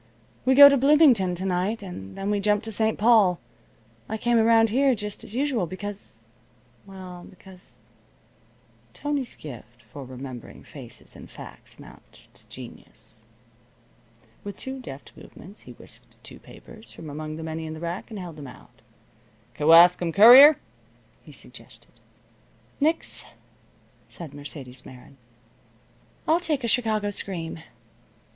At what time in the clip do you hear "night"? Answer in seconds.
1.45-1.83